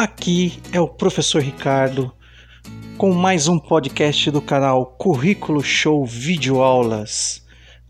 Aqui 0.00 0.58
é 0.72 0.80
o 0.80 0.88
professor 0.88 1.42
Ricardo 1.42 2.10
com 2.96 3.12
mais 3.12 3.48
um 3.48 3.58
podcast 3.58 4.30
do 4.30 4.40
canal 4.40 4.96
Currículo 4.98 5.62
Show 5.62 6.06
Vídeo 6.06 6.62
Aulas, 6.62 7.42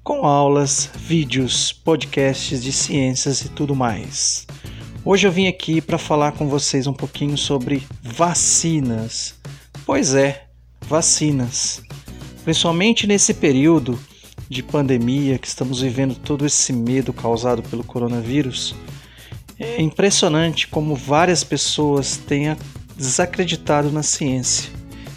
com 0.02 0.26
aulas, 0.26 0.90
vídeos, 0.92 1.72
podcasts 1.72 2.64
de 2.64 2.72
ciências 2.72 3.42
e 3.42 3.48
tudo 3.48 3.76
mais. 3.76 4.44
Hoje 5.04 5.28
eu 5.28 5.30
vim 5.30 5.46
aqui 5.46 5.80
para 5.80 5.98
falar 5.98 6.32
com 6.32 6.48
vocês 6.48 6.88
um 6.88 6.92
pouquinho 6.92 7.38
sobre 7.38 7.86
vacinas. 8.02 9.36
Pois 9.86 10.12
é, 10.12 10.48
vacinas. 10.88 11.80
Principalmente 12.42 13.06
nesse 13.06 13.32
período 13.32 13.96
de 14.48 14.64
pandemia 14.64 15.38
que 15.38 15.46
estamos 15.46 15.80
vivendo 15.80 16.16
todo 16.16 16.44
esse 16.44 16.72
medo 16.72 17.12
causado 17.12 17.62
pelo 17.62 17.84
coronavírus 17.84 18.74
é 19.60 19.82
impressionante 19.82 20.66
como 20.66 20.96
várias 20.96 21.44
pessoas 21.44 22.16
têm 22.16 22.56
desacreditado 22.96 23.92
na 23.92 24.02
ciência 24.02 24.70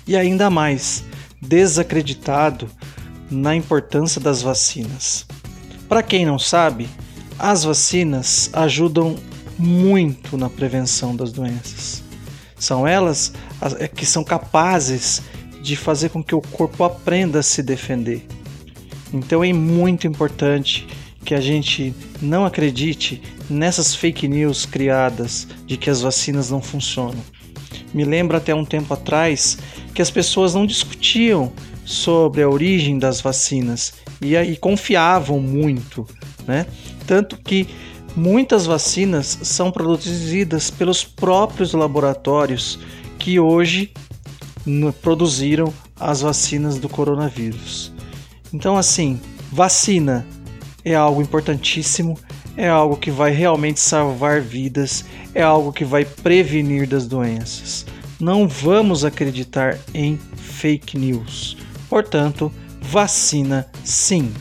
e 0.06 0.18
ainda 0.18 0.50
mais 0.50 1.06
desacreditado 1.42 2.70
na 3.32 3.56
importância 3.56 4.20
das 4.20 4.42
vacinas. 4.42 5.26
Para 5.88 6.04
quem 6.04 6.26
não 6.26 6.38
sabe, 6.38 6.90
as 7.40 7.64
vacinas 7.64 8.50
ajudam 8.52 9.16
muito 9.58 10.38
na 10.38 10.50
prevenção 10.50 11.16
das 11.16 11.32
doenças. 11.32 12.04
São 12.58 12.86
elas 12.86 13.34
é, 13.80 13.88
que 13.88 14.06
são 14.06 14.24
capazes 14.24 15.22
de 15.62 15.78
fazer 15.78 16.10
com 16.10 16.22
que 16.22 16.36
o 16.36 16.42
corpo 16.42 16.84
aprenda 16.84 17.40
a 17.40 17.44
se 17.44 17.64
defender. 17.64 18.26
Então 19.14 19.44
é 19.44 19.54
muito 19.54 20.06
importante 20.06 20.86
que 21.24 21.34
a 21.34 21.42
gente 21.42 21.94
não 22.22 22.46
acredite 22.46 23.22
nessas 23.50 23.96
fake 23.96 24.28
news 24.28 24.66
criadas 24.66 25.48
de 25.66 25.78
que 25.78 25.90
as 25.90 26.02
vacinas 26.02 26.50
não 26.50 26.62
funcionam. 26.62 27.24
Me 27.94 28.04
lembra 28.04 28.38
até 28.38 28.54
um 28.54 28.66
tempo 28.66 28.94
atrás 28.94 29.58
que 29.94 30.02
as 30.02 30.10
pessoas 30.10 30.54
não 30.54 30.66
discutiam 30.66 31.52
sobre 31.86 32.42
a 32.42 32.50
origem 32.50 32.98
das 32.98 33.22
vacinas 33.22 33.94
e 34.22 34.38
aí 34.38 34.56
confiavam 34.58 35.40
muito, 35.40 36.08
né? 36.48 36.66
Tanto 37.06 37.38
que 37.38 37.68
muitas 38.16 38.66
vacinas 38.66 39.40
são 39.44 39.72
produzidas 39.72 40.70
pelos 40.70 41.04
próprios 41.04 41.74
laboratórios 41.74 42.80
que 43.20 43.40
hoje 43.40 43.92
produziram 45.02 45.74
as 46.00 46.22
vacinas 46.22 46.78
do 46.80 46.88
coronavírus. 46.88 47.92
Então, 48.54 48.78
assim, 48.78 49.20
vacina 49.52 50.26
é 50.84 50.96
algo 50.96 51.22
importantíssimo, 51.22 52.18
é 52.56 52.68
algo 52.68 52.98
que 52.98 53.10
vai 53.10 53.32
realmente 53.32 53.80
salvar 53.80 54.42
vidas, 54.42 55.06
é 55.34 55.42
algo 55.42 55.72
que 55.72 55.86
vai 55.86 56.06
prevenir 56.06 56.88
das 56.88 57.08
doenças. 57.08 57.86
Não 58.20 58.48
vamos 58.48 59.04
acreditar 59.04 59.78
em 59.94 60.18
fake 60.36 60.98
news. 60.98 61.58
Portanto, 61.90 62.52
vacina 62.82 63.68
sim. 63.84 64.32